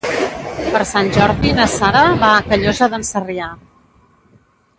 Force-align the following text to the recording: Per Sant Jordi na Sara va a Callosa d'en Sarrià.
Per 0.75 0.79
Sant 0.91 1.11
Jordi 1.17 1.51
na 1.59 1.67
Sara 1.75 2.03
va 2.25 2.33
a 2.39 2.43
Callosa 2.49 2.89
d'en 2.95 3.09
Sarrià. 3.11 3.55